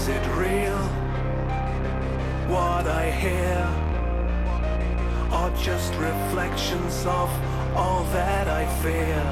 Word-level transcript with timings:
Is 0.00 0.08
it 0.08 0.26
real? 0.28 0.78
What 2.48 2.86
I 2.86 3.10
hear? 3.10 3.60
Or 5.30 5.50
just 5.62 5.92
reflections 5.96 7.04
of 7.04 7.28
all 7.76 8.04
that 8.14 8.48
I 8.48 8.64
fear? 8.80 9.22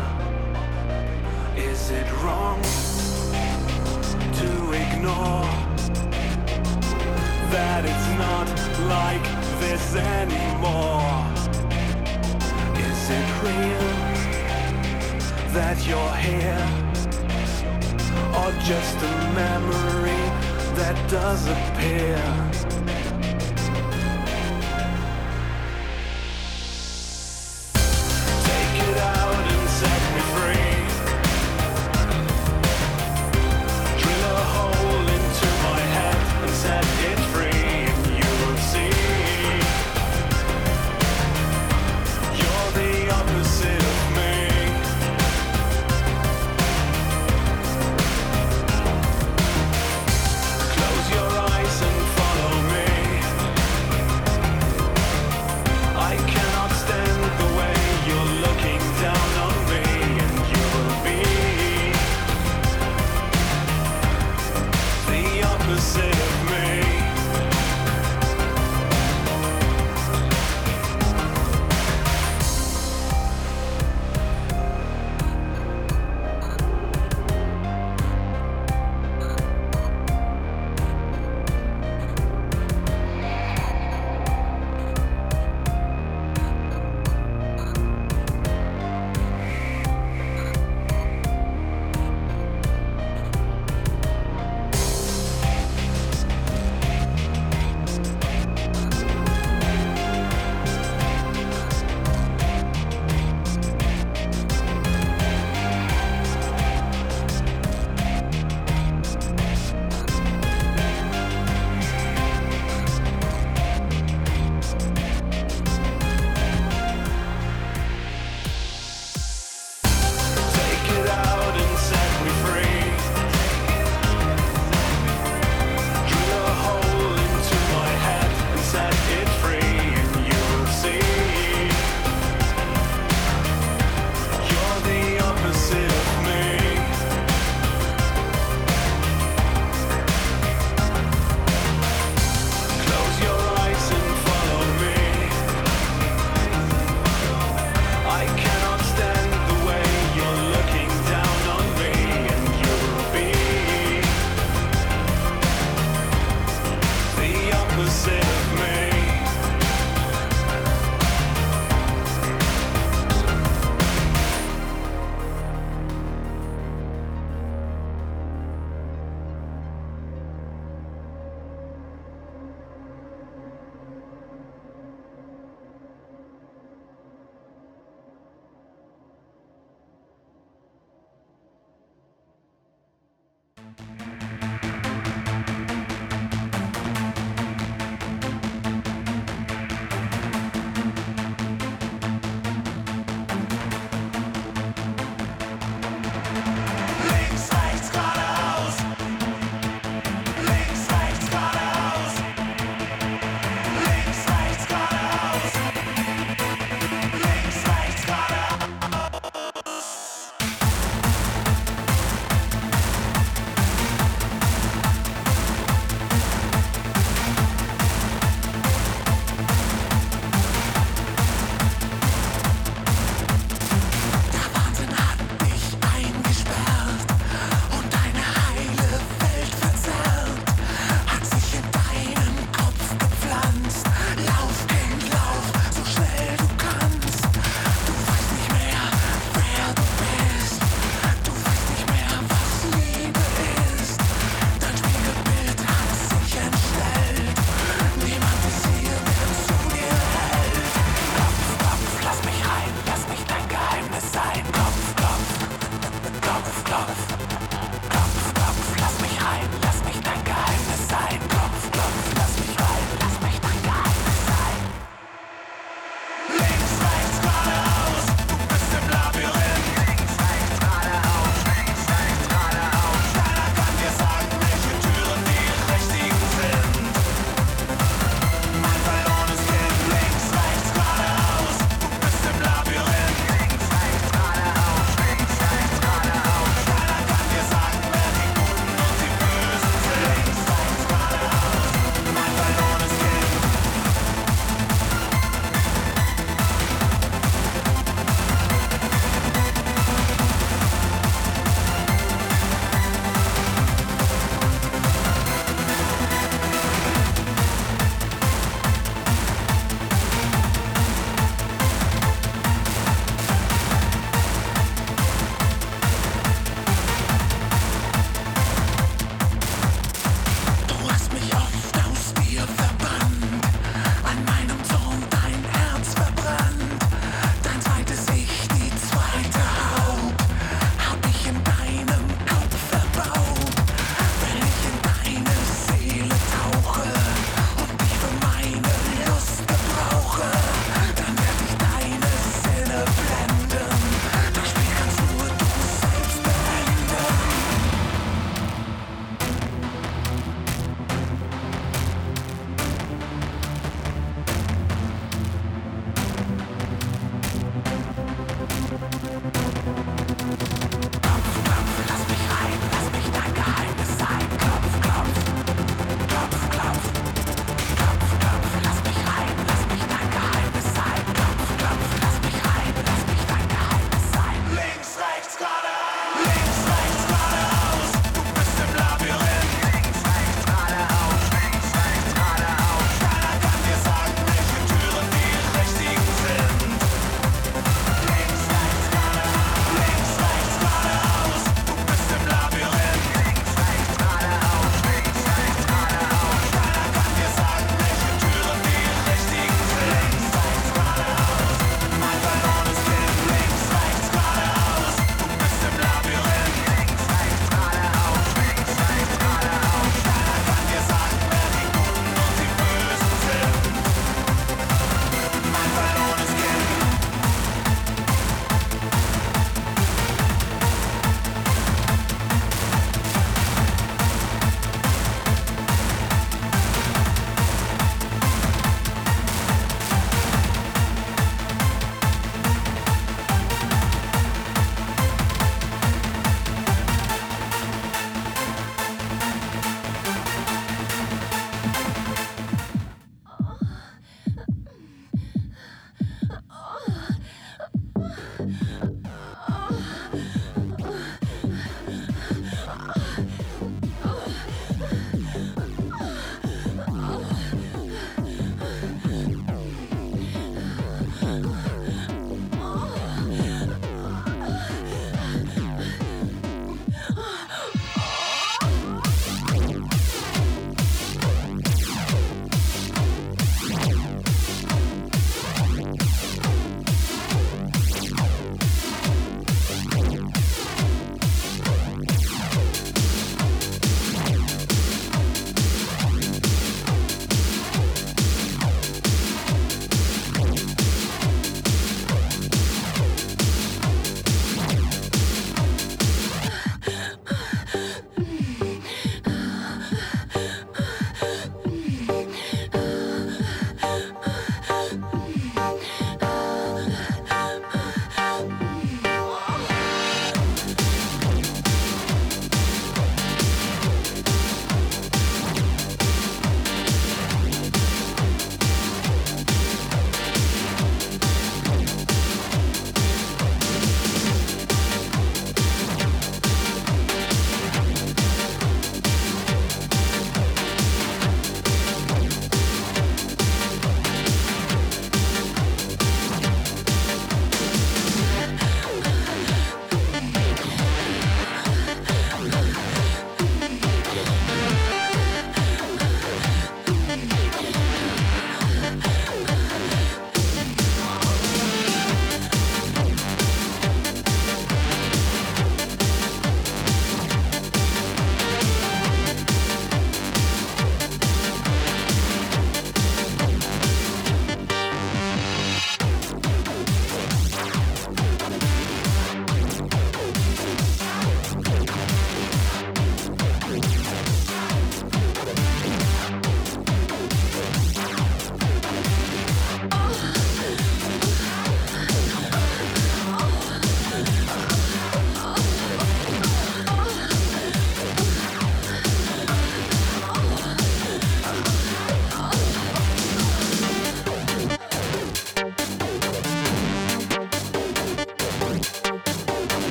Is 1.56 1.90
it 1.90 2.06
wrong 2.20 2.60
to 4.40 4.50
ignore 4.84 5.48
that 7.54 7.82
it's 7.90 8.10
not 8.26 8.48
like 8.96 9.26
this 9.62 9.96
anymore? 9.96 11.08
Is 12.88 13.02
it 13.20 13.28
real 13.42 13.88
that 15.56 15.78
you're 15.88 16.16
here? 16.28 16.64
Or 18.36 18.52
just 18.68 18.96
a 18.98 19.14
memory 19.34 20.17
that 20.78 21.10
does 21.10 21.44
appear. 21.48 22.97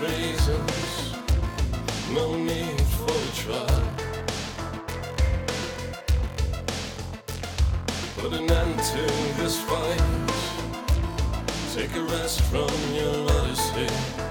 reasons, 0.00 1.14
no 2.12 2.34
need 2.34 2.80
for 2.96 3.10
a 3.10 3.30
try. 3.34 3.82
Put 8.16 8.32
an 8.32 8.50
end 8.50 8.78
to 8.78 9.02
this 9.36 9.60
fight, 9.60 10.02
take 11.74 11.94
a 11.96 12.02
rest 12.02 12.40
from 12.42 12.70
your 12.94 13.30
odyssey. 13.30 14.29